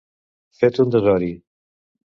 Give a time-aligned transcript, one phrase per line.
[0.61, 1.31] Fet un desori.